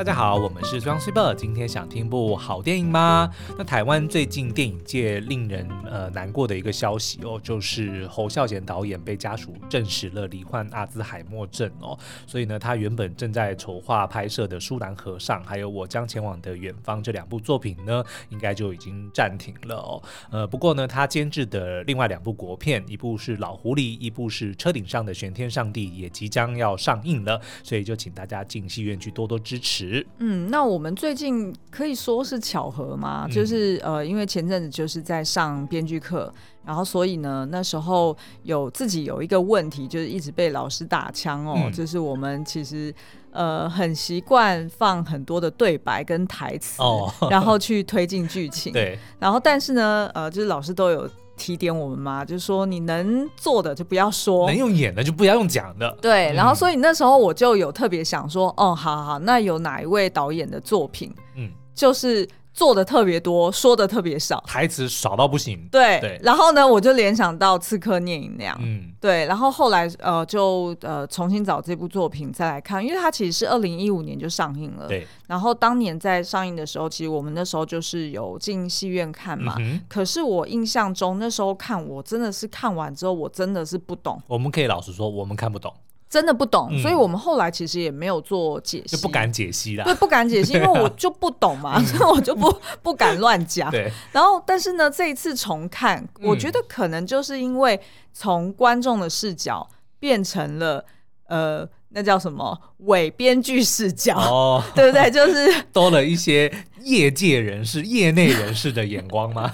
[0.00, 1.34] 大家好，我们是双 super。
[1.34, 3.30] 今天想听部好电影吗？
[3.58, 20.02] 那台湾最近电影界令人呃难过的一个消息哦，就是侯孝贤导演被家属证实了罹患阿兹海默症哦，所以呢，他原本正在筹划拍摄的《舒兰和尚》还有《我将前往的远方》这两部作品呢，应该就已经暂停了哦。
[20.30, 29.89] 呃，不过呢，他监制的另外两部国片，一部是《老狐狸》，一部是《车顶上的玄天上帝》，也即将要上映了，所以就请大家进戏院去多多支持。
[30.18, 33.26] 嗯，那我们最近可以说是巧合吗？
[33.26, 36.32] 嗯、就是呃，因为前阵子就是在上编剧课，
[36.64, 41.54] 然后所以呢，那时候有自己有一个问题，就是一直被老师打枪哦。
[41.64, 42.94] 嗯、就是我们其实
[43.32, 48.72] 呃很习惯放很多的对白跟台词，哦、然后去推进剧情。
[48.74, 51.10] 对，然后但是呢，呃，就是老师都有。
[51.40, 55.90] 提点我们嘛，就是说你能做的就不要说，能用演的就不要用讲的。
[56.02, 62.28] 对，然后所以那时候我就有特别想说，哦，好好好，那有哪一位导演的作品，嗯，就是。
[62.60, 65.66] 做的特别多，说的特别少，台词少到不行。
[65.72, 68.54] 对，对然后呢，我就联想到《刺客聂隐娘》。
[68.60, 74.86] 嗯，对，然后后来呃，就呃重新找这部作品再来看，因为它其实是二零一五年就上映了。
[74.86, 75.06] 对。
[75.26, 79.54] 然后当年在上映的时候，其实我们那时候就是有进戏院看嘛。
[79.58, 79.80] 嗯。
[79.88, 84.20] 可是我印象中那时候看，我真的是看完之后，我真的是不懂。
[84.26, 85.72] 我们可以老实说，我们看不懂。
[86.10, 89.84] 真的不懂，嗯、所以我们后来其实也没有做解析，就不敢解析啦。
[89.84, 93.70] 对，不敢解析， 因为我就不懂嘛，啊、所以我就不不敢乱讲。
[93.70, 93.90] 对。
[94.10, 97.80] 然后，但是呢，这一次重看，我觉得可能就是因为
[98.12, 99.66] 从观众的视角
[99.98, 100.84] 变成了
[101.28, 101.66] 呃。
[101.92, 105.10] 那叫什么伪编剧视角，哦、对不对？
[105.10, 109.52] 就是 多了一些业界人士、业内人士的眼光吗？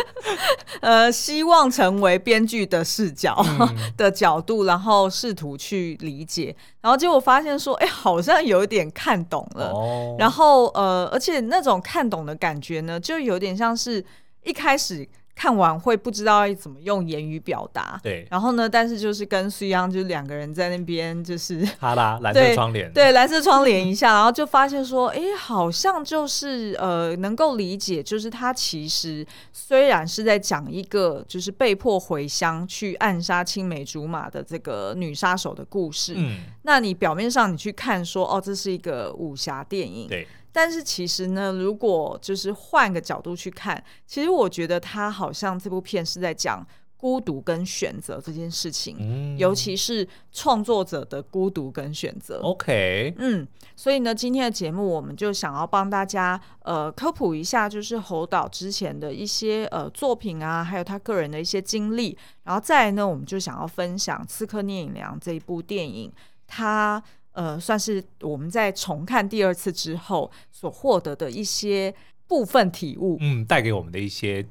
[0.80, 9.70] 呃，希望成为编剧的视角、嗯、 的角度，然后试图去理解，然后结果发现说，哎，好像有一点看懂了。
[9.70, 14.04] 哦、然后呃，而且那种看懂的感觉呢，就有点像是
[14.44, 15.06] 一开始。
[15.38, 18.26] 看完会不知道怎么用言语表达，对。
[18.28, 40.26] 然后呢，但是就是跟苏央就两个人在那边就是 哈啦，蓝色窗帘，对，蓝色窗帘一下，然后就发现说， 哎，好像就是呃，能够理解，就是他其实虽然是在讲一个就是被迫回乡去暗杀青梅竹马的这个女杀手的故事，嗯，那你表面上你去看说，哦，这是一个武侠电影，对。
[40.52, 46.66] 但是其实呢，如果就是换个角度去看，其实我觉得他好像这部片是在讲
[46.96, 52.40] 孤独跟选择这件事情，嗯，尤其是创作者的孤独跟选择。
[52.40, 66.12] OK，嗯，所以呢，今天的节目我们就想要帮大家呃科普一下，就是侯导之前的一些呃作品啊，还有他个人的一些经历，然后再来呢，我们就想要分享《刺客聂隐娘》这一部电影，
[66.48, 67.00] 他。
[67.38, 71.94] 呃，算是我们在重看第二次之后所获得的一些
[72.26, 74.44] 部分体悟，嗯，带给我们的一些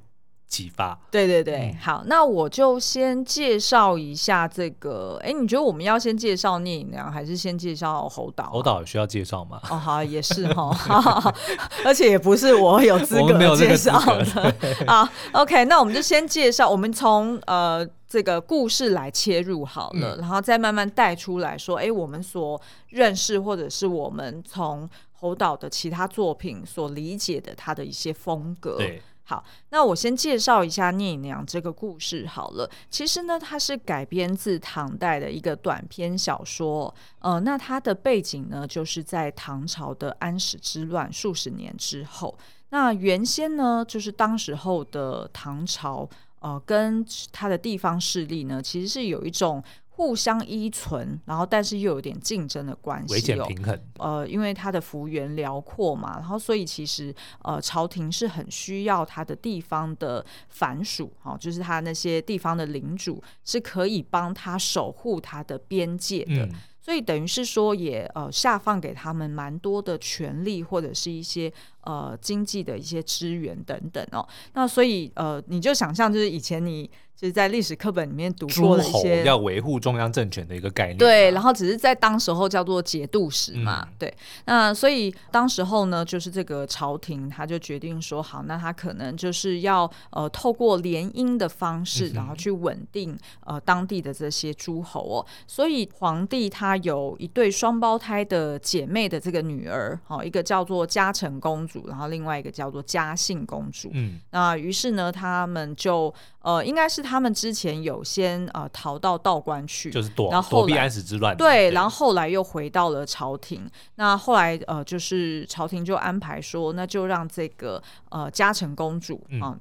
[0.47, 0.97] 启发。
[1.11, 5.19] 对对对，嗯、好，那我就先介绍一下这个。
[5.21, 8.49] 哎，你觉得我们要先介绍聂隐娘，还是先介绍侯导、啊？
[8.53, 9.59] 侯导需要介绍吗？
[9.69, 11.35] 哦，好，也是哈，
[11.83, 14.55] 而且也不是我有资格介绍的
[14.87, 15.11] 啊。
[15.33, 17.85] OK，那我们就先介绍，我们从呃。
[18.07, 22.59] 这个故事来切入好了，嗯、然后再慢慢带出来说，哎，我们所
[22.89, 28.77] 认识或者是我们从侯导的其他作品所理解的他的一些风格。
[28.77, 32.69] 对，好，那我先介绍一下聂隐娘这个故事好了。
[32.89, 36.93] 其实呢，它是改编自唐代的一个短篇小说。
[37.19, 42.37] 呃，那它的背景呢，就是在唐朝的安史之乱数十年之后。
[42.69, 46.07] 那原先呢，就是当时候的唐朝。
[46.47, 53.79] 呃，跟他的地方势力呢，其实是有一种互相依存，然后但是又有点竞争的关系，危险平衡。
[53.97, 66.51] 呃，因为他的幅员辽阔嘛，然后所以其实呃，朝廷是很需要他的地方的藩属，哈、哦，就是他那些地方的领主是可以帮他守护他的边界的，嗯、
[66.87, 71.51] 所以等于是说也呃下放给他们蛮多的权利或者是一些。
[71.87, 76.89] 呃，经济的一些资源等等哦，那所以呃，你就想象就是以前你
[77.19, 84.13] 就是在历史课本里面读过的一些要维护中央政权的一个概念，对，然后只是在当时候叫做节度使嘛，嗯、对，
[84.45, 101.87] 那所以当时候呢，就是这个朝廷他就决定说，好，那他可能就是要呃透过联姻的方式，然后去稳定呃当地的这些诸侯哦，所以皇帝他有一对双胞胎的姐妹的这个女儿，哦，一个叫做嘉诚公主。
[101.87, 106.13] 然后另外一个叫做嘉信公主，嗯，那于是呢，他们就
[106.47, 111.35] 呃，应该是他们之前有先呃逃到道观去，就是躲，然后躲避安史之乱。
[111.35, 113.69] 对，对，然后后来又回到了朝廷。
[113.95, 119.51] 那后来呃，就是朝廷就安排说，那就让这个呃嘉诚公主啊。
[119.51, 119.59] 嗯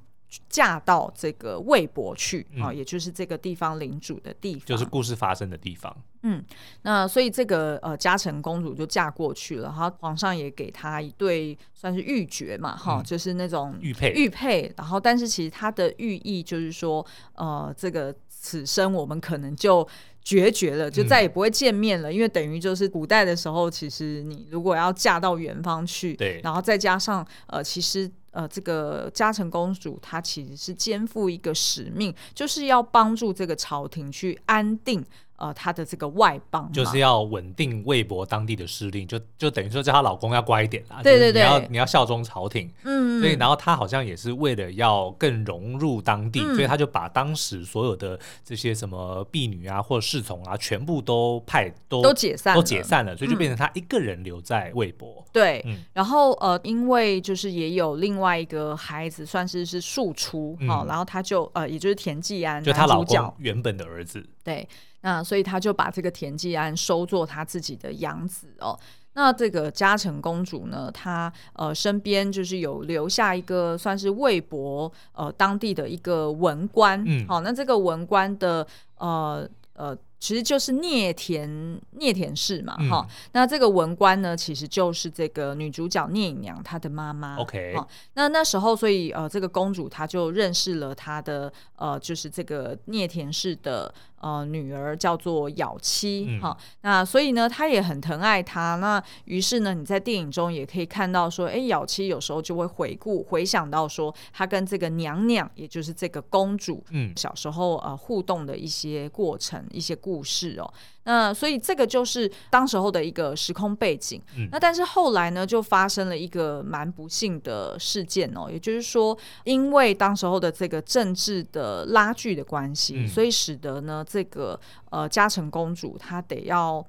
[0.48, 5.94] 嫁到这个魏博去啊、嗯哦，也就是这个地方领主的地方，就是故事发生的地方。
[6.22, 6.44] 嗯，
[6.82, 14.72] 那所以这个呃嘉诚公主就嫁过去了，然后皇上也给她一对算是玉珏嘛，哈、嗯，就是那种玉佩玉佩。
[14.76, 17.04] 然后，但是其实它的寓意就是说，
[17.34, 19.86] 呃，这个此生我们可能就
[20.20, 28.10] 决绝了，就再也不会见面了，嗯、因为等于就是古代的时候，其实你如果要嫁到远方去，对，然后再加上呃，其实。
[28.36, 35.02] 呃，这个嘉诚公主她其实是肩负一个使命，就是要帮助这个朝廷去安定。
[35.36, 41.00] 呃，她的这个外邦就是要稳定魏博当地的势力，就就等于说叫她老公要乖一点啦。
[41.02, 42.70] 对对对，你要你要效忠朝廷。
[42.84, 55.16] 嗯，所以然后她好像也是为了要更融入当地，嗯、所以她就把当时所有的这些什么婢女啊或者侍从啊，全部都派都都解散都解散了，所以就变成她一个人留在魏博。
[55.18, 64.26] 嗯、对，嗯、然后呃，因为就是也有另外一个孩子，算是是庶出好、嗯，然后他就呃，也就是田季安，就她老公原本的儿子。
[64.42, 64.66] 对。
[65.06, 68.76] 那所以他就把这个田季安收做他自己的养子哦。
[69.12, 78.66] 那这个嘉诚公主呢，她呃身边就是有留下一个算是魏博呃当地的一个文官，嗯，好，那这个文官的
[78.96, 79.96] 呃呃。
[80.18, 87.36] 其实就是聂田聂田氏嘛，哈、嗯，那这个文官呢，其实就是这个女主角聂隐娘她的妈妈。
[87.36, 87.76] OK，
[88.14, 96.66] 那那时候，所以呃，这个公主她就认识了她的呃，就是这个聂田氏的呃女儿，叫做咬七，哈、嗯。
[96.80, 98.76] 那所以呢，她也很疼爱她。
[98.76, 109.94] 那于是呢，你在电影中也可以看到说，哎，咬七有时候就会回顾回想到说，她跟这个娘娘，也就是这个公主，嗯，小时候呃互动的一些过程，一些。
[110.06, 110.72] 故事哦，
[111.06, 114.20] 那所以这个就是当时候的一个时空背景。
[114.36, 124.60] 嗯，那但是后来呢，就发生了一个蛮不幸的事件哦，也就是说，因为当时候的这个政治的拉锯的关系，嗯，所以使得呢，这个
[124.90, 126.84] 呃嘉诚公主她得要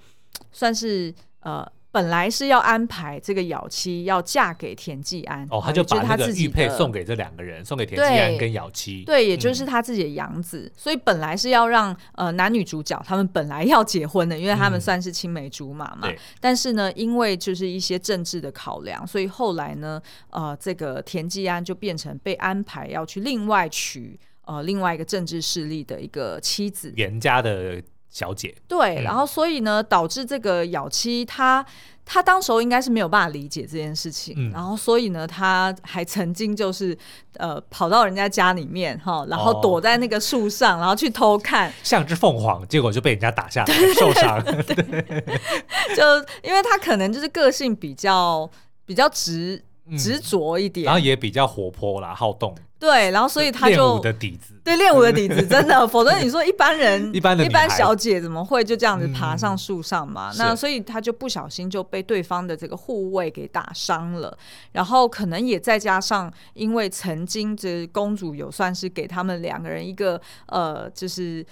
[0.52, 1.66] 算是呃。
[1.90, 10.64] 本来是要安排这个咬妻要嫁给田季安，哦，他就把那个玉佩送给这两个人，送给田季安跟咬妻，对，也就是他自己的养子。
[10.66, 16.08] 嗯、所以本来是要让呃男女主角他们本来要结婚的，因为他们算是青梅竹马嘛。
[16.10, 20.00] 嗯、但是呢，因为就是一些政治的考量，所以后来呢，
[20.30, 27.82] 呃，这个田季安就变成被安排要去另外娶呃另外一个政治势力的一个妻子，严家的。
[28.10, 28.56] 小姐。
[28.68, 31.66] 对，然后所以呢，导致这个咬七他
[32.06, 36.98] 他当时候应该是没有办法理解这件事情，嗯、然后所以呢，他还曾经就是
[37.36, 44.42] 呃跑到人家家里面哈，然后躲在那个树上，哦、然后去偷看，像只凤凰，结果就被人家打下来受伤。
[44.44, 44.76] 对，
[45.96, 46.04] 就
[46.44, 48.50] 因为他可能就是个性比较
[48.86, 49.64] 比较直。
[49.96, 52.56] 执着一点，然后也比较活泼啦，好动。
[52.80, 60.32] 对，然后所以他就练武的底子，对，练武的底子真的，否则你说一般人， 一般的一般小姐怎么会就这样子爬上树上嘛？
[60.38, 64.38] 那所以他就不小心就被对方的这个护卫给打伤了，
[64.74, 71.44] 然后可能也再加上，因为曾经这公主有算是给他们两个人一个呃，就是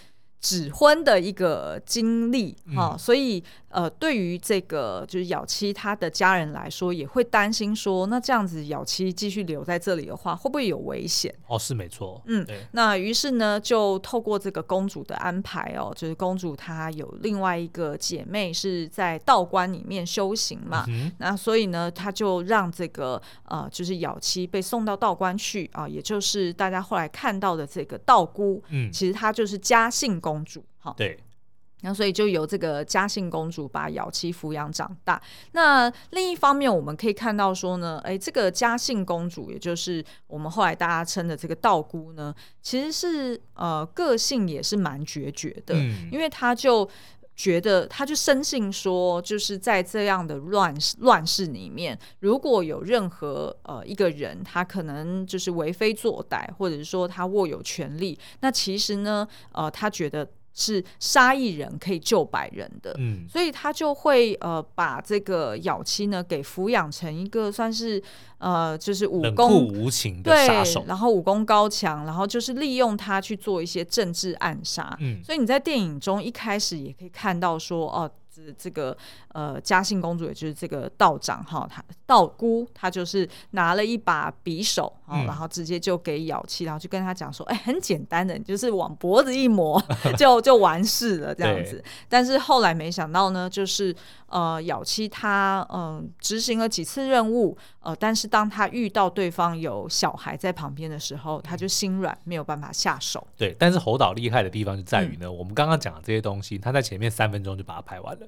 [0.46, 3.44] 指婚的一个经历哈、嗯，所以。
[3.76, 11.36] 呃，对于这个就是咬妻他的家人来说，也会担心说，那这样子咬妻继续留在这里的话，会不会有危险？
[11.46, 12.22] 哦，是没错。
[12.28, 31.18] 嗯，那于是呢，就透过这个公主的安排哦，就是公主她有另外一个姐妹是在道观里面修行嘛，嗯、那所以呢，她就让这个呃，就是咬妻被送到道观去啊、呃，也就是大家后来看到的这个道姑，嗯，其实她就是嘉信公主，哈，对。
[31.82, 35.22] 那所以就由这个嘉信公主把瑶七抚养长大。
[35.52, 46.90] 那另一方面，我们可以看到说呢，哎，这个嘉信公主，也就是我们后来大家称的这个道姑呢，其实是呃个性也是蛮决绝的，嗯、因为她就
[47.36, 60.28] 觉得，他就深信说，就是在这样的乱世乱世里面，如果有任何呃一个人，他可能就是为非作歹，或者是说他握有权力，那其实呢，呃，他觉得。
[60.56, 68.02] 是杀一人可以救百人的，嗯，所以他就会呃把这个咬妻呢给抚养成一个算是
[68.38, 78.10] 呃就是武功无情的杀手，对，然后武功高强，然后就是利用他去做一些政治暗杀，嗯，所以你在电影中一开始也可以看到说哦。
[78.36, 78.96] 这这个
[79.30, 89.82] 呃嘉信公主，也就是这个道长哈，他道姑，她就是拿了一把匕首啊，然后直接就给咬七，然后就跟他讲说，哎，很简单的，你就是往脖子一抹，
[90.18, 91.82] 就就完事了这样子。
[92.10, 93.96] 但是后来没想到呢，就是
[94.28, 103.26] 呃咬七他嗯执行了几次任务，呃，但是当他遇到对方有小孩在旁边的时候，他就心软，没有办法下手。
[103.38, 108.25] 对，但是侯导厉害的地方就在于呢，嗯、我们刚刚讲的这些东西，他在前面三分钟就把它拍完了。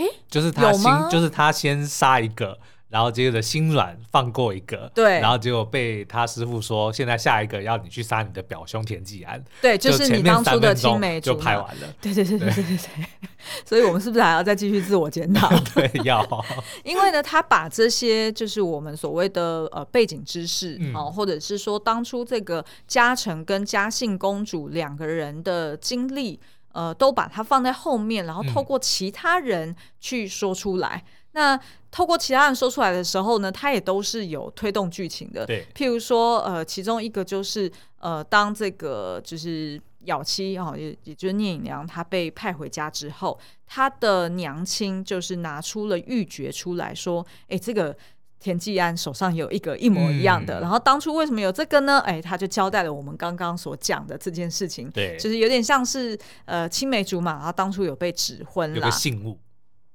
[0.00, 2.58] 哎，就是他先，就是他先杀一个。
[2.90, 12.64] 然后接着心软放过一个，对，然后结果被他师傅说，现在下一个要你去杀你的表兄田季安，对，就是你当初的青梅就拍完了，对对对对对。
[12.64, 13.06] 对，对，
[13.64, 15.48] 所以我们是不是还要再继续自我检讨？
[15.72, 16.20] 对，要，
[16.82, 26.40] 因为呢，他把这些就是我们所谓的呃背景知识啊、嗯，或者是说当初这个嘉诚跟嘉信公主两个人的经历，
[26.72, 31.02] 呃，都把它放在后面，然后透过其他人去说出来。
[31.04, 31.56] 嗯那
[31.92, 35.46] 透过其他人说出来的时候呢，他也都是有推动剧情的。
[35.46, 47.96] 对，譬如说，呃，其中一个就是，呃，当这个就是咬妻哦，也也就是聂隐娘，她被派回家之后，她的娘亲就是拿出了玉珏出来说：“哎，这个
[48.40, 50.58] 田季安手上有一个一模一样的。
[50.58, 52.00] 嗯”然后当初为什么有这个呢？
[52.00, 54.90] 哎，他就交代了我们刚刚所讲的这件事情。
[54.90, 59.38] 对，就是有点像是呃青梅竹马，然后当初有被指婚了，有个信物。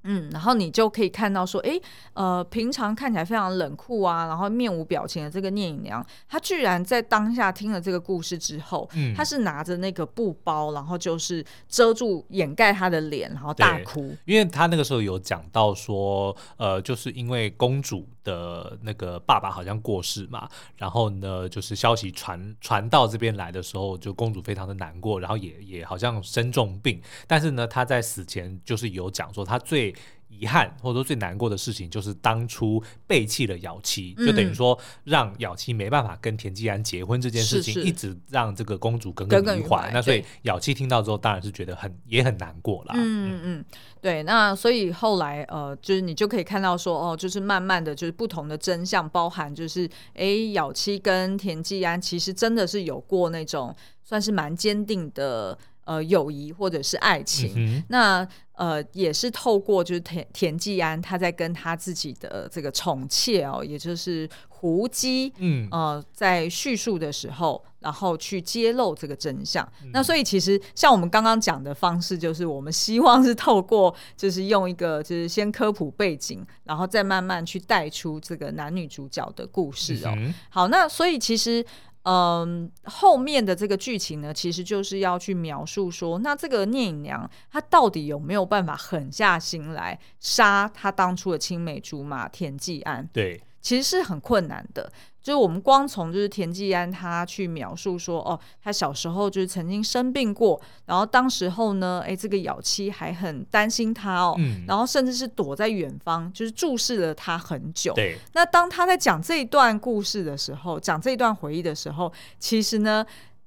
[0.05, 1.79] 嗯，然后你就可以看到说，哎，
[2.13, 14.15] 呃，平常看起来非常冷酷啊，然后面无表情的这个聂隐娘，她居然在当下听了这个故事之后，嗯，她是拿着那个布包，然后就是遮住掩盖她的脸，然后大哭。
[14.25, 20.47] 因为她那个时候有讲到说，呃，就是因为公主的那个爸爸好像过世嘛，
[20.77, 29.94] 然后呢，就是消息传传到这边来的时候，就公主非常的难过，然后也也好像生重病，但是呢，她在死前就是有讲说，她最
[30.27, 39.89] 遗憾或者说最难过的事情，就是当初背弃了咬七，嗯，就等于说让咬七没办法跟田季安结婚这件事情，是是一直让这个公主耿耿于怀。
[39.93, 42.93] 那所以咬七听到之后，当然是觉得很也很难过啦。
[42.97, 43.65] 嗯嗯嗯，
[44.01, 44.23] 对。
[44.23, 55.57] 那所以后来呃，就是你就可以看到说，哦，就是慢慢的就是不同的真相，包含就是哎，咬七跟田季安其实真的是有过那种算是蛮坚定的。
[55.85, 69.63] 呃，友谊或者是爱情，嗯、那呃也是透过就是田田季安他在跟他自己的这个宠妾哦，也就是胡姬，嗯呃，在叙述的时候，然后去揭露这个真相。
[69.83, 80.15] 嗯、那所以其实像我们刚刚讲的方式，就是我们希望是透过就是用一个就是先科普背景，然后再慢慢去带出这个男女主角的故事哦。
[80.17, 81.63] 嗯、好，那所以其实。
[82.05, 93.09] 嗯，后面的这个剧情呢，其实就是要去描述说，那这个聂隐娘她到底有没有办法狠下心来杀她当初的青梅竹马田季安？
[93.11, 93.41] 对。
[93.65, 94.87] 其实是很困难的，
[95.23, 107.91] 就是我们光从就是田季安他去描述说，哦，他小时候就是曾经生病过，然后当时候呢，哎，这个咬妻还很担心他哦，嗯，然后甚至是躲在远方，就是注视了他很久。
[107.95, 113.03] 对，那当他在讲这一段故事的时候，讲这一段回忆的时候，其实呢，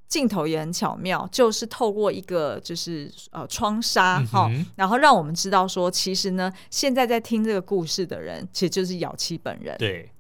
[0.08, 9.76] 镜头也很巧妙，就是透过一个就是呃窗纱哈、嗯哦，然后让我们知道说，其实呢，现在在听这个故事的人，其实就是咬七本人。
[9.78, 10.10] 对。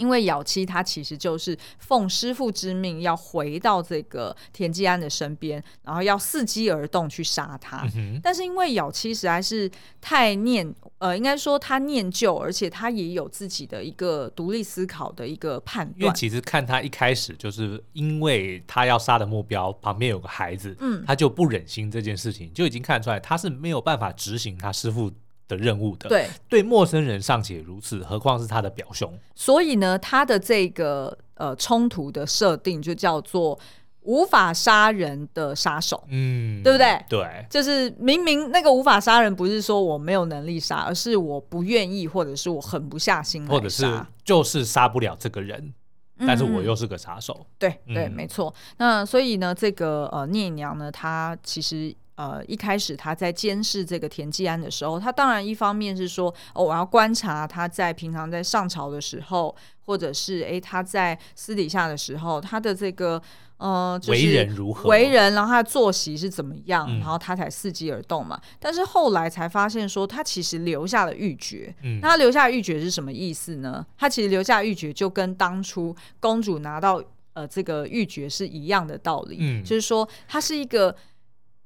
[0.00, 7.86] 因为咬七他其实就是奉师傅之命要回到这个田季安的身边，然后要伺机而动去杀他。
[7.94, 16.00] 嗯、但是因为咬七实在是太念呃，应该说他念旧，而且他也有自己的一个独立思考的一个判断。
[16.00, 25.12] 因为其实看他一开始就是因为他要杀的目标旁边有个孩子，嗯，他就不忍心这件事情，就已经看出来他是没有办法执行他师父
[25.50, 29.12] 的任务的，对，对陌生人尚且如此，何况是他的表兄。
[29.34, 33.58] 所以呢，他的这个呃冲突的设定就叫做
[34.02, 37.04] 无法杀人的杀手，嗯，对不对？
[37.08, 43.84] 对，就是明明那个无法杀人不是说我没有能力杀，而是我不愿意，或者是我狠不下心来，或者是
[44.24, 45.74] 就是杀不了这个人，
[46.18, 47.44] 嗯、但是我又是个杀手。
[47.58, 48.54] 对对，没错。
[48.78, 51.92] 那所以呢，这个呃聂娘呢，她其实。
[52.20, 63.22] 呃，一开始他在监视这个田季安的时候，他当然一方面是说，哦，我要观察他在平常在上朝的时候，或者是诶他在私底下的时候，他的这个
[63.56, 68.38] 呃，就是、为人如何，为人，然后他的作息是怎么样，嗯、然后他才伺机而动嘛。
[68.58, 71.72] 但是后来才发现说，他其实留下了玉珏。
[71.82, 73.86] 嗯，那他留下玉珏是什么意思呢？
[73.96, 80.94] 他其实留下玉珏就跟当初公主拿到呃这个玉珏是一样的道理，嗯，就是说他是一个。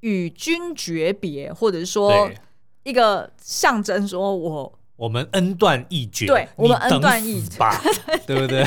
[0.05, 2.29] 与君诀别，或者是说
[2.83, 7.81] 一个象征，说我我们恩断义绝，对我们恩断义绝吧，
[8.27, 8.63] 对不对？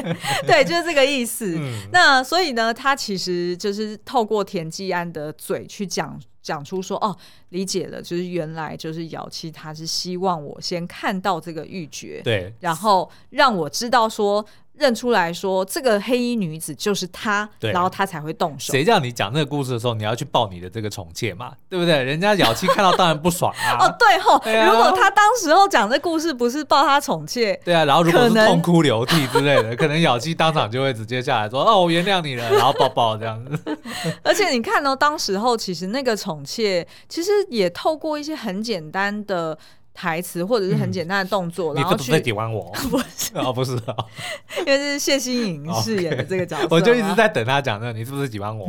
[0.46, 1.56] 对，就是这个意思。
[1.58, 7.16] 嗯、那所以呢，他其实就是透过田季安的嘴去讲讲出说，哦，
[7.48, 14.44] 理解了，就是原来就是咬七他是希望我先看到这个玉珏，对，然后让我知道说。
[14.82, 18.72] 认出来说这个黑衣女子就是他，然后他才会动手。
[18.72, 22.02] 谁叫你讲那个故事的时候，你要去抱你的这个宠妾嘛，对不对？
[22.02, 23.78] 人家咬七看到当然不爽啊。
[23.86, 33.78] 哦，对吼，对啊、如果他当时候讲这故事不是抱他宠妾，对啊，然后如果是痛哭流涕之类的， 可能，咬七当场就会直接下来说：“哦，我原谅你了。”然后抱抱这样子。
[34.24, 39.56] 而且你看哦，当时候其实那个宠妾其实也透过一些很简单的。
[39.94, 42.72] 台词或者是很简单的动作，嗯、然后去喜欢我？
[42.90, 44.06] 不是哦，不是哦，
[44.60, 48.66] 因为是谢欣颖饰演的这个角色，我就一直在等他讲那，你是不是喜欢我？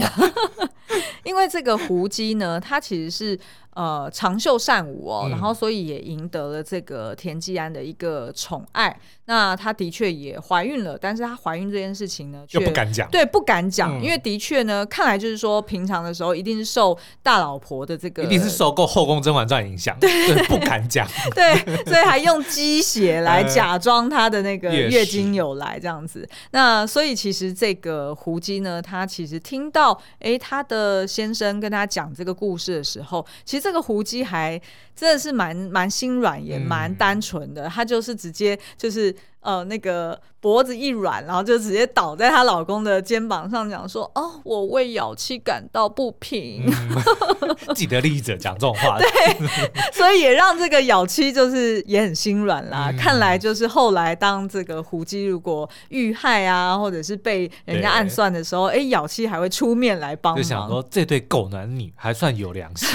[1.23, 3.39] 因为这个胡姬呢，她其实是。
[3.75, 8.95] 呃，长袖善舞哦，嗯、然后所以也赢得了这个田季安的一个宠爱。
[9.25, 13.09] 那她的确也怀孕了，但是她怀孕这件事情呢，却不敢讲。
[13.09, 20.09] 对，不敢讲，嗯、因为的确呢，看来就是说，平常的时候一定是受大老婆的这个，一定是受够《后宫甄嬛传》影响，对，
[20.47, 21.07] 不敢讲。
[21.33, 26.27] 对，所以还用鸡血来假装她的那个月经有来这样子。
[26.29, 33.62] 呃、那所以其实这个胡姬呢，她其实听到哎，她的先生跟她讲这个故事的时候，其实。
[33.63, 34.61] 这个胡姬还
[34.93, 37.69] 真的是蛮蛮心软，也蛮单纯的。
[37.69, 40.19] 她、嗯、就是直接就是呃那个。
[40.43, 46.65] 脖子一软，然后就直接倒在她老公的肩膀上，讲说：“哦，我为咬妻感到不平。
[46.67, 49.07] 嗯”既得利益者讲这种话， 对，
[49.93, 52.89] 所以也让这个咬妻就是也很心软啦。
[52.91, 60.43] 嗯、看来就是后来当这个胡姬如果遇害啊，或者是被人家暗算的时候，哎，咬妻还会出面来帮忙。
[60.43, 62.89] 就想说这对狗男女还算有良心。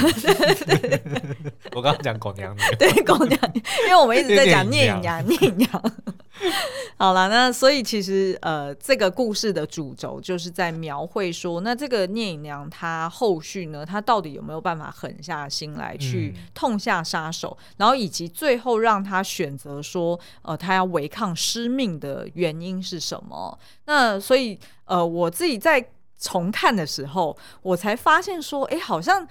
[1.73, 5.93] 我刚刚讲狗娘女，对狗娘女，因为我们一直在讲聂隐娘，念娘。
[6.97, 23.59] 好了，那所以其实呃，这个故事的主轴就是在描绘说，那这个聂隐娘她后续呢，她到底有没有办法狠下心来去痛下杀手，嗯、然后以及最后让她选择说，呃，她要违抗师命的原因是什么？
[23.87, 29.27] 那所以呃，我自己在重看的时候，我才发现说，哎，好像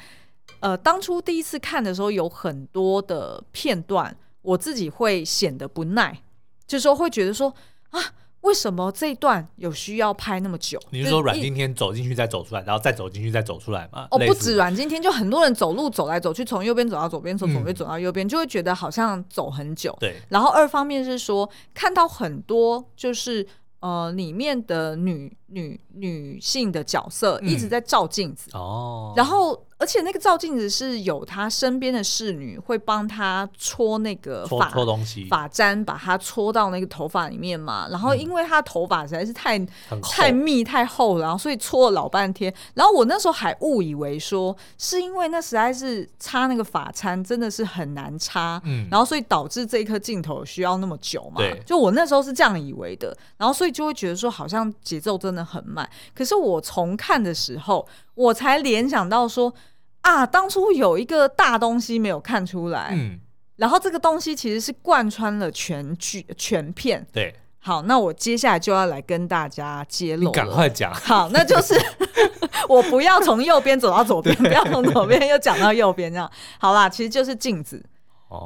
[0.59, 6.21] 呃，当初第一次看的时候，有很多的片段，我自己会显得不耐。
[6.67, 7.51] 就是说会觉得说
[7.91, 7.99] 啊，
[8.41, 10.79] 为什么这一段有需要拍那么久？
[10.91, 14.07] 你是说阮经天走进去再走出来，然后再走进去再走出来吗？
[14.11, 19.95] 哦，不止阮经天，就很多人走路走来走去，从右边走到左边，从左边走到右边，嗯、就会觉得好像走很久。
[19.99, 20.15] 对。
[20.29, 23.47] 然后二方面是说，看到很多就是
[23.79, 29.66] 呃里面的女女女性的角色一直在照镜子、嗯、哦，然后。
[29.79, 37.87] 而且那个照镜子是有他身边的侍女会帮他搓那个发搓东西发簪，把它搓到那个头发里面嘛。
[37.91, 39.59] 然后因为他头发实在是太
[40.01, 42.51] 太密太厚了，然后所以搓了老半天。
[42.73, 51.37] 然后我那时候还误以为说是因为那实在是擦那个发簪真的是很难擦，嗯，然后所以导致这一颗镜头需要那么久嘛。
[51.37, 53.15] 对，就我那时候是这样以为的。
[53.37, 55.87] 然后所以就会觉得说好像节奏真的很慢。
[56.15, 57.87] 可是我重看的时候。
[58.17, 59.53] 我才联想到说
[60.01, 63.19] 啊，当初有一个大东西没有看出来，嗯，
[63.57, 67.05] 然后这个东西其实是贯穿了全剧全片。
[67.13, 70.91] 对，好，那我接下来就要来跟大家揭露，赶快讲。
[70.93, 71.75] 好，那就是
[72.67, 76.89] 我不要从右边走到左边， 不要从左边又讲到右边，这样好啦。
[76.89, 77.83] 其实就是镜子，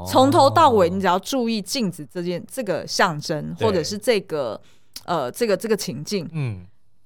[0.05, 4.59] 从、哦、头到尾你只要注意镜子这件这个象征，或者是这个
[5.05, 6.65] 呃这个这个情境，嗯，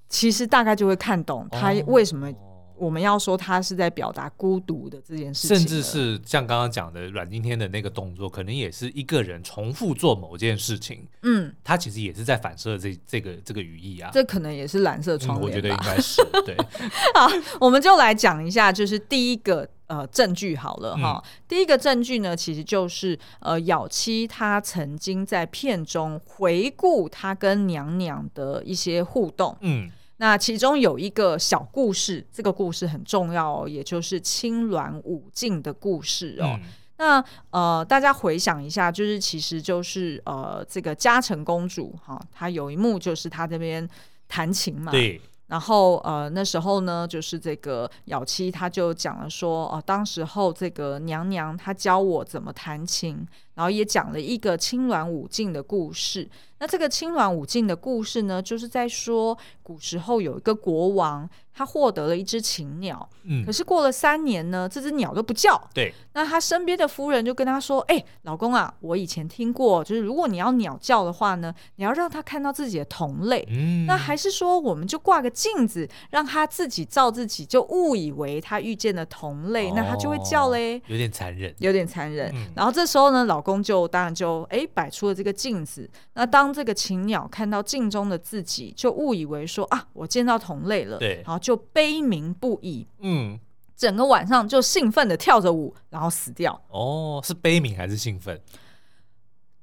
[0.09, 2.31] 其实大概就会看懂他为什么。
[2.77, 11.07] 我们要说他是在表达孤独的这件事情，甚至是像刚刚讲的阮经天的那个动作，可能也是一个人重复做某件事情。
[11.23, 14.09] 嗯，他其实也是在反射这这个这个语义啊。
[14.13, 16.55] 这可能也是蓝色窗我觉得应该是对。
[17.15, 17.27] 好，
[17.59, 21.23] 我们就来讲一下，就是第一个呃证据好了哈。
[21.23, 29.55] 嗯、第一个证据呢，其实就是呃咬七他曾经在片中回顾他跟娘娘的一些互动。
[29.61, 29.89] 嗯。
[30.17, 36.57] 那其中有一个小故事，这个故事很重要哦，也就是青鸾舞镜的故事哦。
[36.57, 36.61] 嗯、
[36.97, 43.87] 那呃，大家回想一下，就是其实就是呃，这个嘉诚公主哈，她有一幕就是她这边
[44.27, 44.91] 弹琴嘛。
[44.91, 45.19] 对。
[45.47, 53.23] 然后呃，那时候呢，就是这个咬七她就讲了说，哦、呃，当时候这个娘娘她教我怎么弹琴，
[53.55, 56.29] 然后也讲了一个青鸾舞镜的故事。
[56.57, 65.61] 那这个青鸾舞镜的故事呢，就是在说古时候有一个国王，他获得了一只禽鸟，嗯，可是过了三年呢，这只鸟都不叫。
[65.73, 73.45] 对，那他身边的夫人就跟他说：“哎、欸，老公啊，我以前听过，就是如果你要鸟叫的话呢，你要让他看到自己的同类。
[73.51, 80.81] 嗯，那还是说我们就挂个镜子，让他自己照自己，就误以为他遇见了同类，哦、那他就会叫嘞。
[80.87, 82.31] 有点残忍，有点残忍。
[82.33, 85.87] 嗯、然后这时候呢，老公就当然就哎摆、欸、出了这个镜子。
[86.13, 93.39] 那当当这个禽鸟看到镜中的自己，就误以为说啊，我见到同类了，对，然后就悲鸣不已，嗯，
[93.75, 96.61] 整个晚上就兴奋的跳着舞，然后死掉。
[96.69, 98.39] 哦，是悲鸣还是兴奋？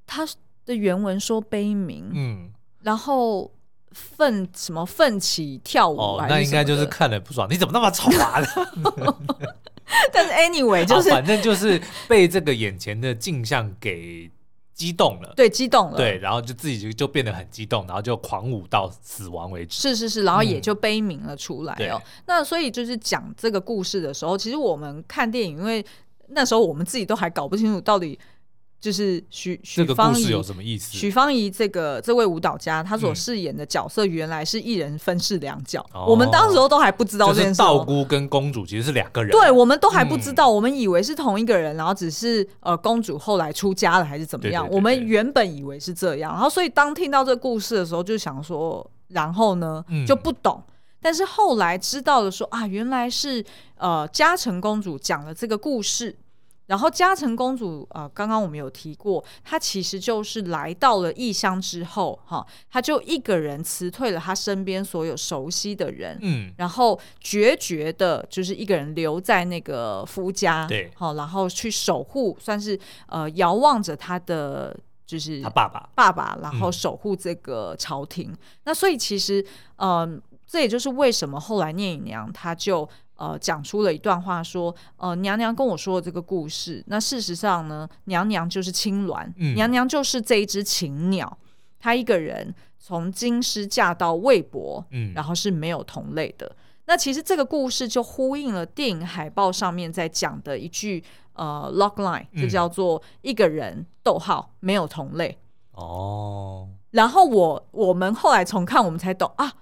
[0.05, 0.27] 他
[0.65, 3.53] 的原文说悲鸣，嗯，然后
[3.93, 8.43] 奋什么奋起跳舞，哦，那应该就是看了不爽，你怎么那么丑啊？
[10.13, 14.31] 但是 anyway 就是反正就是被这个眼前的镜像给。
[14.75, 19.81] 激动了，对，激动了，对，然后就自己就就变得很激动，然后就狂舞到死亡为止。
[19.81, 22.01] 是是是，然后也就悲鸣了出来哦。
[22.03, 25.85] 嗯、那所以就是讲这个故事的时候，其实我们看电影，因为
[26.29, 28.19] 那时候我们自己都还搞不清楚到底。
[28.83, 30.99] 就是许许芳宜有什么意思？
[30.99, 35.87] 许芳宜这个这位舞蹈家，她所饰演的角色原来是一人分饰两角。
[35.95, 37.59] 嗯、我们当时候都还不知道这件事。
[37.59, 39.31] 道姑跟公主其实是两个人。
[39.31, 44.65] 对，我们都还不知道，嗯、我们以为是同一个人，然后只是呃公主后来出家了还是怎么样？
[44.65, 53.45] 对对对对，我们原本以为是这样，然后所以当听到这个故事的时候，就想说，然后呢就不懂，嗯、但是后来知道了说啊，原来是
[53.77, 56.17] 呃嘉诚公主讲了这个故事。
[56.73, 78.31] 然后嘉诚公主，呃，刚刚我们有提过，她其实就是来到了异乡之后，哈，她就一个人辞退了她身边所有熟悉的人，嗯，然后决绝的，就是一个人留在那个夫家，对，好，然后去守护，算是呃遥望着她的，就是他爸爸，爸爸，然后守护这个朝廷。
[78.33, 79.45] 嗯、那所以其实，
[79.77, 82.89] 嗯、呃，这也就是为什么后来聂隐娘她就。
[83.23, 91.39] 呃，讲出了一段话，说，呃，娘娘跟我说的这个故事，那事实上呢，娘娘就是青鸾，嗯、娘娘就是这一只禽鸟，
[91.79, 96.51] 她一个人从京师嫁到魏博，嗯，然后是没有同类的。
[96.87, 101.05] 那其实这个故事就呼应了电影海报上面在讲的一句
[101.35, 105.39] 呃 logline，就叫做一个人逗号没有同类
[105.75, 106.69] 哦。
[106.91, 109.53] 然后我我们后来重看，我们才懂啊。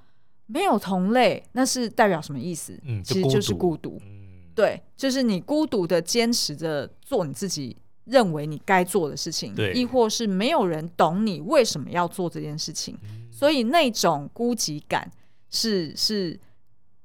[0.53, 2.79] 没有同类，那是代表什么意思？
[2.85, 4.01] 嗯，其实就是孤独。
[4.05, 15.11] 嗯，对，就是你孤独的坚持着做你自己认为你该做的事情，对，亦或是没有人懂你为什么要做这件事情，嗯，所以那种孤寂感
[15.49, 16.39] 是是。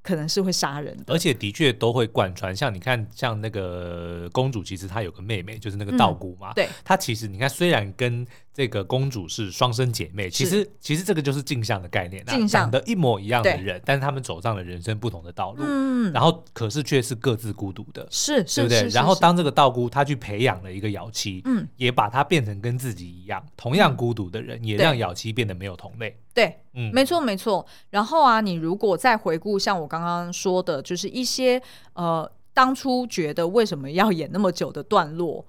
[0.08, 2.56] 可能是会杀人的，而且的确都会贯穿。
[2.56, 6.52] 像你看，像那个公主，其实她有个妹妹，就是那个道姑嘛。
[6.52, 8.24] 嗯、对，她其实你看，虽然跟
[8.56, 12.62] 这个公主是双生姐妹，其实其实这个就是镜像的概念，镜像。
[12.62, 15.66] 长得一模一样的人，但是他们走上了人生不同的道路。
[15.68, 18.88] 嗯，然后可是却是各自孤独的，是，对不对？
[18.94, 26.18] 然后当这个道姑她去培养了一个瑶妻，嗯，也把她变成跟自己一样同样孤独的人，嗯、也让瑶妻变得没有同类。
[26.34, 27.66] 对，嗯，没错没错。
[27.90, 35.46] 然后啊，你如果再回顾像我刚刚说的，就是一些呃，当初觉得为什么要演那么久的段落，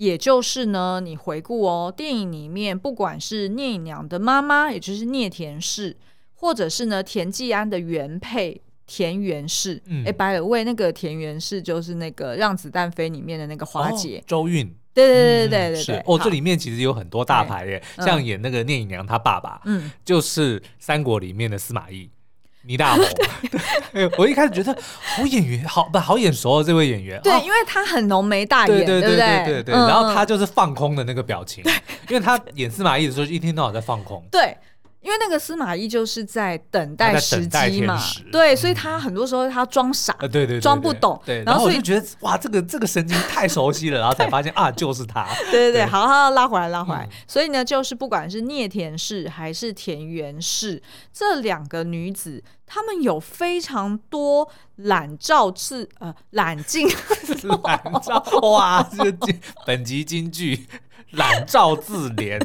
[0.00, 5.94] 也就是呢，你回顾哦，电影里面不管是聂隐娘的妈妈，也就是聂田氏，
[6.36, 14.74] 或者是呢田季安的原配田园氏，哎，by the way，那个田园氏就是那个《让子弹飞》里面的那个花姐，哦、周韵。
[14.94, 16.02] 对对对对对对，是。
[16.06, 22.08] 哦，这里面其实有很多大牌耶，像演那个聂隐娘她爸爸，嗯，就是三国里面的司马懿，
[22.62, 23.04] 倪大红。
[24.18, 27.20] 我一开始觉得好演员，好不好眼熟哦，这位演员。
[27.22, 29.74] 对，因为他很浓眉大眼，对对对对对。
[29.74, 31.64] 然后他就是放空的那个表情，
[32.08, 34.24] 因为他演司马懿的时候一天到晚在放空。
[34.30, 34.56] 对。
[35.02, 37.98] 因为那个司马懿就是在等待时机嘛，
[38.30, 50.82] 对，所以他很多时候他装傻，对对对，装不懂，对，然后我就觉得哇，这个这个神经太熟悉了，然后才发现啊，就是他， 对对对，好好拉回来拉回来，所以呢，就是不管是聂田氏还是田园氏
[51.12, 56.86] 这两个女子，她们有非常多懒照自呃懒镜。
[57.64, 59.28] 懒照哇，这个
[59.64, 60.66] 本集金句
[61.12, 62.38] 懒照自怜。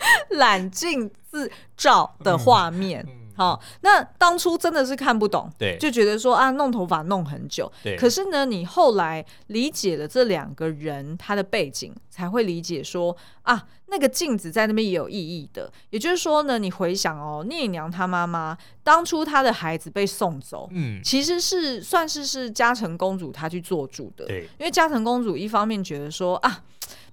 [0.30, 7.96] 揽镜自照的画面，好、嗯嗯哦，那当初真的是看不懂，对，就觉得说啊，弄头发弄很久，对。
[7.96, 15.72] 可是呢，你后来理解了这两个人他的背景，才会理解说啊，那个镜子在那边也有意义的。
[15.88, 24.42] 也就是说呢，你回想哦，聂隐娘她妈妈当初她的孩子被送走，嗯，其实是算是是嘉诚公主她去做主的，对。
[24.58, 26.62] 因为嘉诚公主一方面觉得说啊。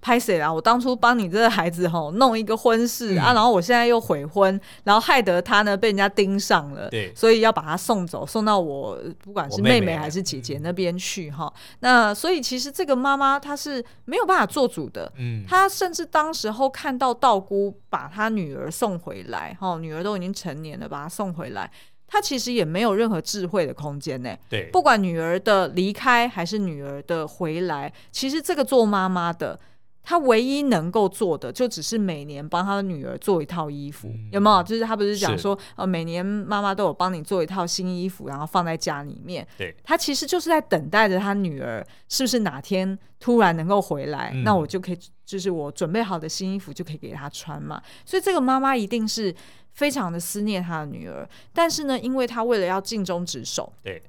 [0.01, 0.51] 拍谁啦？
[0.51, 11.51] 我当初帮你这个孩子吼弄一个婚事、嗯、啊，然后我现在又悔婚，然后害得他呢被人家盯上了，对，所以要把他送走，送到我不管是妹妹还是姐姐那边去哈。
[11.79, 21.69] 那所以其实这个妈妈她是没有办法做主的，嗯，她甚至当时候看到道姑把她女儿送回来，哈，女儿都已经成年了，把她送回来。
[22.09, 24.33] 他其实也没有任何智慧的空间呢。
[24.49, 29.59] 对，不管女儿的离开还是女儿的回来，其实这个做妈妈的，
[30.07, 34.63] 她唯一能够做的，就只是每年帮他的女儿做一套衣服，嗯、有没有？
[34.63, 39.45] 就是他不是讲说，呃，每年妈妈都有帮你做一套新衣服，然后放在家里面。
[39.57, 47.83] 对，他其实就是在等待着他女儿是不是哪天突然能够回来，嗯、那我就可以，就是我准备好的新衣服就可以给她穿嘛。
[48.05, 49.35] 所以这个妈妈一定是。
[49.73, 54.01] 非常的思念她的女儿，但是呢，因为她为了要尽忠职守，对，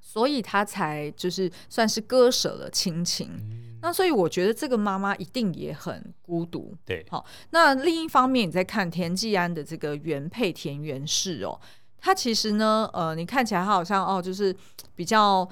[0.00, 3.28] 所以他才就是算是割舍了亲情。
[3.38, 6.74] 嗯、那所以我觉得这个妈妈一定也很孤独。
[6.84, 11.60] 对，好，那另一方面，你在看田季安的这个原配田园氏哦，
[11.98, 14.54] 他其实呢，呃，你看起来他好像哦，就是
[14.94, 15.48] 比较。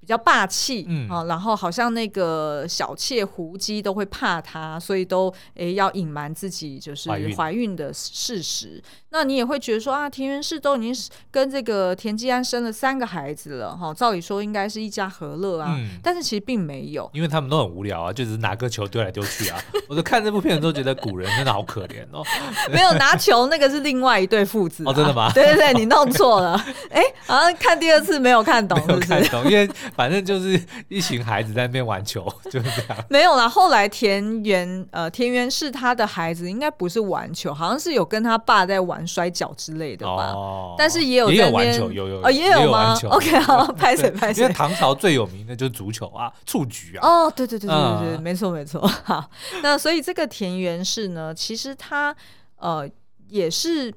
[0.00, 8.82] 比较霸气，嗯啊，然后好像那个小妾胡姬都会怕他，所以都诶、欸、要隐瞒自己就是怀孕的事实。
[9.10, 10.94] 那你也会觉得说啊，田园氏都已经
[11.30, 19.58] 跟这个田季安生了三个孩子了，哈，照理说应该是一家和乐啊，嗯、但是其实并没有，因为他们都很无聊啊，就是拿个球丢来丢去啊。
[19.88, 22.24] 我就看这部片的时候觉得古人真的好可怜哦，
[22.72, 25.30] 没有拿球那个是另外一对父子、啊、哦，真的吗？
[25.32, 26.54] 对对对，你弄错了，
[26.90, 29.68] 哎、欸，好像看第二次没有看懂是不是，没有看懂，因为。
[29.96, 33.04] 反正就是一群孩子在那边玩球，就是这样。
[33.10, 40.32] 没有啦，后来田园呃田园氏他的孩子应该不是玩球，好像是有跟他爸在玩摔跤之类的吧。
[40.32, 40.74] 哦。
[40.78, 44.42] 但是也有在也有玩球，有有哦也有吗？OK，好，拍谁拍谁。
[44.42, 47.06] 因为唐朝最有名的就是足球啊，蹴鞠啊。
[47.06, 48.86] 哦，对对对对对对，没错没错。
[48.86, 49.30] 好，
[49.62, 52.14] 那所以这个田园氏呢，其实他
[52.56, 52.88] 呃
[53.28, 53.92] 也是。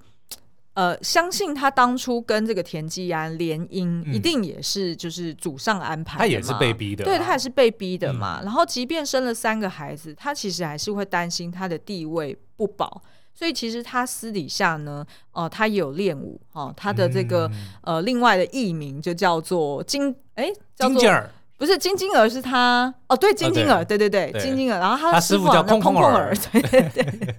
[0.76, 6.20] 呃，相信他当初跟这个田季安联姻，一定也是就是祖上安排的。
[6.22, 8.42] 他也是被逼的，对，他也是被逼的嘛。
[8.42, 13.04] 然后，即便生了三个孩子，他其实还是会担心他的地位不保。
[13.34, 17.50] 所以，其实他私底下呢，哦，他也有练武哦，他的这个
[17.82, 21.24] 呃，另外的艺名就叫做金，哎，叫做
[21.56, 24.80] 不是金晶儿，是他哦，对，金晶儿，对对对，金晶儿。
[24.80, 27.36] 然后他师傅叫空空儿，对对对。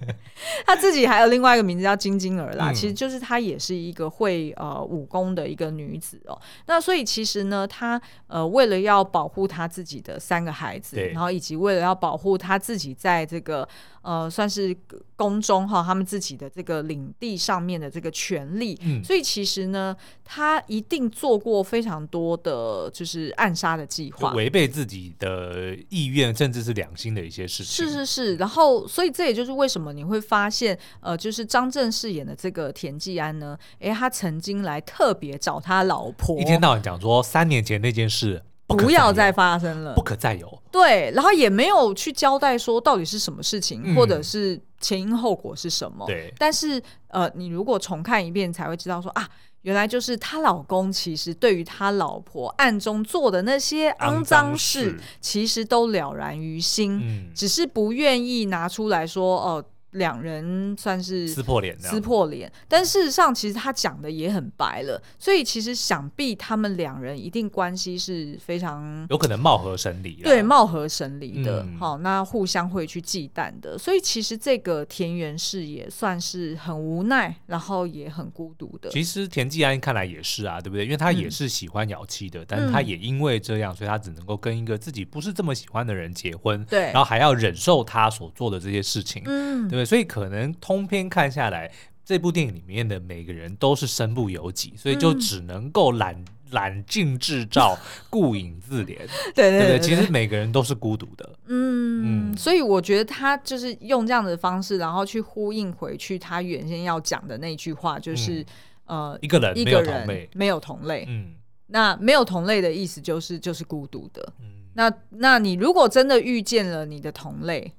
[0.65, 6.39] 他自己还有另外一个名字叫金晶儿啦，嗯、其实就是她也是一个会呃武功的一个女子哦。
[6.65, 13.67] 那所以其实呢，她呃为了要保护她自己的三个孩子，然后以及为了要保护她自己在这个
[14.05, 14.73] 呃算是
[15.17, 27.85] 宫中哈他们自己的这个领地上面的这个权利，嗯、所以其实呢，他一定做过非常多的就是暗杀的计划，违背自己的意愿甚至是良心的一些事情。
[27.87, 30.35] 是是是，然后所以这也就是为什么你会发。
[30.35, 40.61] 发现呃，就是张震饰演的这个田季安呢，哎，他曾经来特别找他老婆，一天到晚讲说三年前那件事不，不要再发生了，不可再有。
[40.71, 46.05] 对，然后也没有去交代说到底是什么事情，嗯、或者是前因后果是什么。
[46.05, 49.29] 对，但是呃，你如果重看一遍，才会知道说啊，
[49.61, 59.55] 原来就是她老公其实对于他老婆暗中做的那些肮脏事，其实都了然于心，嗯、只是不愿意拿出来说哦。
[59.55, 62.51] 呃两人算是撕破脸，撕破脸。
[62.67, 65.01] 但事实上，其实他讲的也很白了。
[65.17, 70.15] 所以，其实想必他们两人一定关系是非常有可能貌合神离。
[70.15, 71.65] 对，貌合神离的。
[71.79, 73.77] 好、嗯哦，那互相会去忌惮的。
[73.77, 78.89] 所以，其实这个田园氏也算是很无奈，然后也很孤独的。
[78.89, 80.83] 其实田季安看来也是啊，对不对？
[80.83, 86.61] 因为他也是喜欢姚七的，嗯、但是他也因为这样，所以他只能够跟一个自己不是这么喜欢的人结婚。
[86.65, 89.23] 对，然后还要忍受他所做的这些事情。
[89.25, 89.84] 嗯，对。
[89.85, 91.71] 所以可能通篇看下来，
[92.03, 97.77] 这部电影里面的每个人都是身不由己，所以就只能够揽揽镜自照，
[98.09, 98.97] 顾影自怜。
[99.33, 101.27] 对对对，其实每个人都是孤独的。
[101.47, 108.45] 嗯嗯，所以我觉得他就是用这样的方式，然后去呼应回去他原先要讲的那句话，就是
[108.85, 111.05] 呃，一个人没有同类，没有同类。
[111.07, 111.33] 嗯，
[111.67, 114.33] 那没有同类的意思就是就是孤独的。
[114.39, 117.73] 嗯，那那你如果真的遇见了你的同类。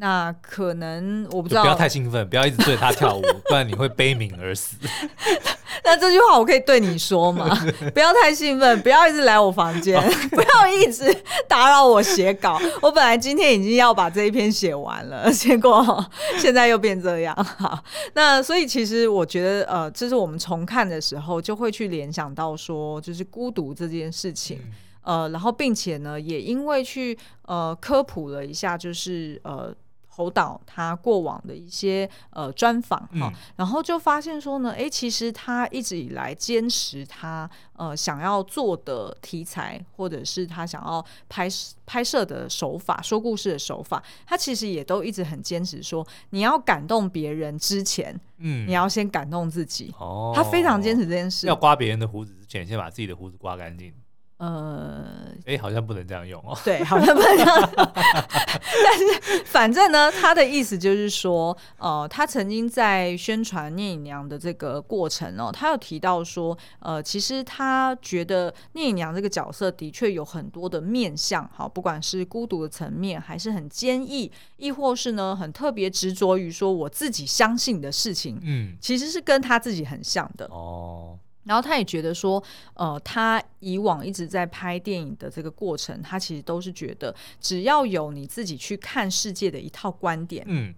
[0.00, 4.74] 那可能我不知道，不要太兴奋，不要一直对他跳舞， 不然你会悲鸣而死。
[5.84, 7.54] 那这句话我可以对你说吗？
[7.92, 10.00] 不要太兴奋，不要一直来我房间，
[10.32, 11.14] 不要一直
[11.46, 12.58] 打扰我写稿。
[12.80, 16.02] 我本来今天已经要把这一篇写完了，结果
[16.38, 17.36] 现在又变这样。
[17.44, 17.84] 好，
[18.14, 24.58] 那所以其实我觉得，呃，这是我们重看的时候就会去联想到说，就是孤独这件事情。
[25.02, 29.74] 呃，然后并且呢，也因为去呃科普了一下，就是呃。
[30.20, 41.48] 侯导他过往的一些呃专访哈，嗯、然后就发现说呢，诶，其实他一直以来坚持他呃想要做的题材，或者是他想要拍
[41.86, 49.90] 拍摄的手法、说故事的手法，他其实也都一直很坚持说，你要感动别人之前，嗯，你要先感动自己。
[49.98, 53.90] 哦，他非常坚持这件事，要刮别人的胡子之前，先把自己的胡子刮干净。
[54.40, 55.04] 呃，
[55.44, 56.56] 哎，好像不能这样用哦。
[56.64, 57.70] 对，好像不能这样。
[57.74, 81.18] 但是，反正呢，他的意思就是说，呃，他曾经在宣传聂隐娘的这个过程哦，他有提到说，呃，其实他觉得聂隐娘这个角色的确有很多的面相，好，不管是孤独的层面，还是很坚毅，亦或是呢，很特别执着于说我自己相信的事情，嗯，其实是跟他自己很像的哦。
[81.50, 82.40] 然后他也觉得说，
[82.74, 90.72] 呃，他以往一直在拍电影的这个过程，他其实都是觉得，只要有你自己去看世界的一套观点，嗯，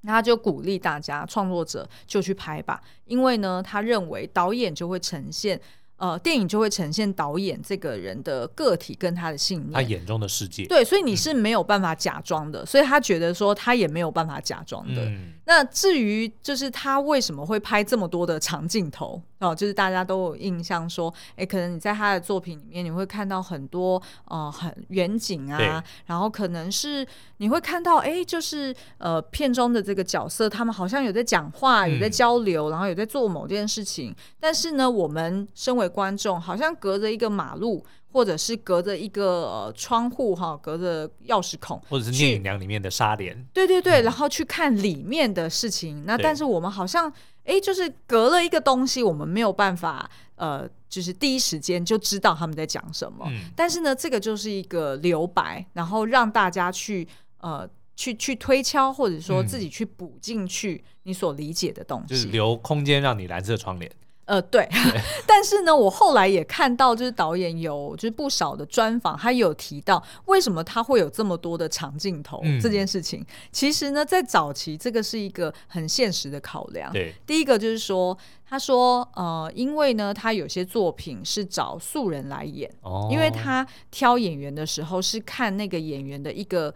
[0.00, 5.60] 那他就鼓励大家创作者就去拍吧，因为呢，他认为导演就会呈现。
[5.98, 10.64] 呃，电影就会呈现导演这个人的个体跟他的信念，他眼中的世界。
[10.66, 15.04] 对，所以你是没有办法假装的，嗯、所以他觉得说他也没有办法假装的。
[15.04, 27.06] 嗯、那至于就是他为什么会拍这么多的长镜头哦，就是大家都有印象说，哎，可能你在他的作品里面你会看到很多呃很远景啊，然后可能是
[27.38, 46.04] 你会看到哎，就是呃片中的这个角色他们好像有在讲话，有在交流，嗯、然后有在做某件事情，但是呢，我们身为观众好像隔着一个马路，或者是隔着一个、呃、窗户哈，隔着钥匙孔，或者是聂隐娘里面的纱帘，对对对，嗯、然后去看里面的事情。
[46.06, 47.08] 那但是我们好像
[47.44, 53.26] 哎对，就是隔了一个东西，我们没有办法呃，就是第一时间就知道他们在讲什么。
[53.30, 57.06] 嗯、但是呢，这个就是一个留白，然后让大家去
[57.40, 63.90] 呃去去推敲，或者说自己去补进去你所理解的东西，就是留空间让你蓝色窗帘。
[64.28, 73.24] 呃，对，对 但是呢，我后来也看到，就是导演有就是不少的专访，他有提到为什么他会有这么多的长镜头、嗯、这件事情。
[73.50, 76.92] 其实呢，在早期，这个是一个很现实的考量。
[76.92, 86.74] 对，第一个就是说，他说，呃，因为呢，他有些作品是找素人来演，哦、因为他挑演员的时候是看那个演员的一个。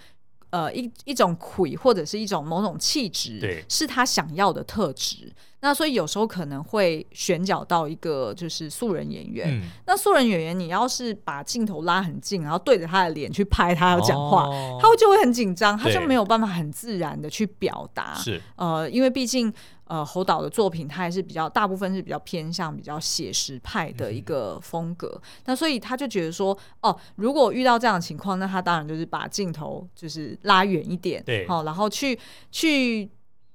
[0.53, 5.33] 呃，一一种魁或者是一种某种气质，对是他想要的特质。
[5.63, 9.49] 那所以有时候可能会选角到一个就是素人演员。
[9.49, 18.15] 嗯、那素人演员，你要是把镜头拉很近，然后对着他的脸去拍他要讲话，哦、他会就会很紧张，他就没有办法很自然的去表达。
[18.17, 19.51] 是呃，因为毕竟。
[19.85, 25.21] 呃，侯导的作品，他还是比较大部分是比较偏向比较写实派的一个风格。
[25.23, 32.19] 嗯、那所以他就觉得说，哦，如果遇到这样的情况，那他当然就是把镜头就是拉远一点，对，好、哦，然后去
[32.51, 33.11] 去。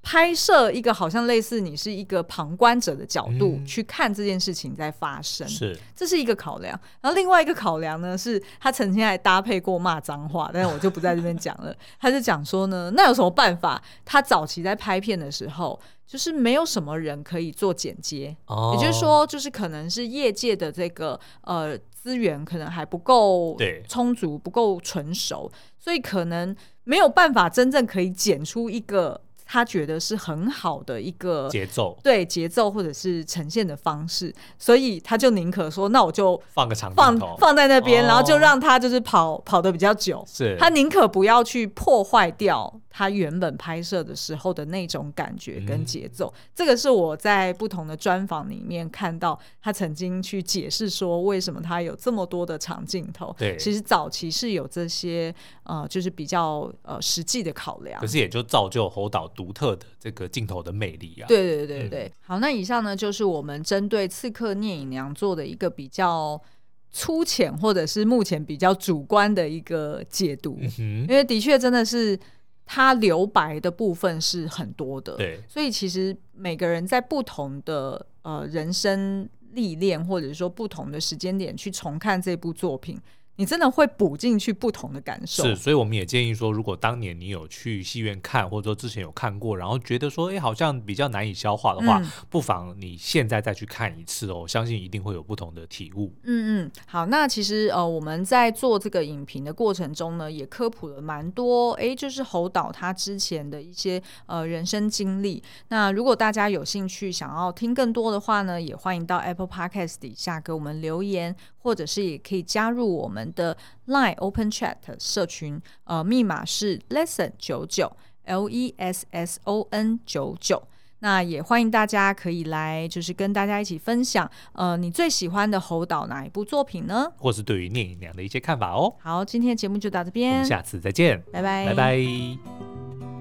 [0.10, 6.80] 拍摄一个好像类似你是一个旁观者的角度去看这件事情在发生，是这是一个考量。
[7.02, 11.76] 然后另外一个考量呢，是他曾经还搭配过骂脏话，但是我就不在这边讲了。
[12.00, 13.84] 他就讲说呢，那有什么办法？
[14.06, 23.58] 他早期在拍片的时候，就是没有什么人可以做剪接，哦、也就是说，就是可能是业界的这个呃资源可能还不够
[23.90, 29.20] 充足，不够纯熟，所以可能没有办法真正可以剪出一个。
[29.48, 40.24] 他觉得是很好的一个节奏，对节奏或者是呈现的方式，所以他就宁可说，那我就放个长放放在那边，哦、然后就让他就是跑跑的比较久。
[40.28, 46.34] 是，他宁可不要去破坏掉他原本拍摄的时候的那种感觉跟节奏。
[46.36, 53.36] 嗯、这个是我在不同的专访里面看到他曾经去解释说，为什么他有这么多的长镜头。
[53.38, 55.32] 对，其实早期是有这些
[55.62, 58.02] 呃，就是比较呃实际的考量。
[58.02, 59.28] 可是也就造就侯导。
[59.36, 61.28] 独特的这个镜头的魅力啊！
[61.28, 66.42] 对对对对，嗯、好，那以上呢就是我们针对《刺客聂隐娘》做的一个比较
[66.90, 70.58] 粗浅，或者是目前比较主观的一个解读。
[70.80, 72.18] 嗯、因为的确真的是
[72.68, 83.00] 他留白的部分是很多的，对，所以其实每个人在不同的呃人生历练，或者说不同的时间点去重看这部作品。
[83.38, 96.12] 你真的会补进去不同的感受，是，所以我们也建议说，如果当年你有去戏院看，或者说之前有看过，然后觉得说，哎，好像比较难以消化的话，嗯、不妨你现在再去看一次哦，相信一定会有不同的体悟。
[96.24, 105.44] 嗯嗯，好，那其实呃，我们在做这个影评的过程中呢，也科普了蛮多，哎，就是侯导他之前的一些呃人生经历。
[105.68, 113.27] 那如果大家有兴趣想要听更多的话呢，也欢迎到 Apple Podcast 底下给我们留言，或者是也可以加入我们。
[113.28, 113.56] 们的
[113.88, 120.68] Line Open Chat 社群，呃，密码是 Lesson 九九 L E S S O N 九九。
[121.00, 127.06] 那也欢迎大家可以来，就是跟大家一起分享，呃，你最喜欢的侯导哪一部作品呢？
[127.18, 128.92] 或是对于聂隐娘的一些看法哦。
[129.00, 133.17] 好，今天的节目就到这边，我们下次再见，拜拜，拜拜。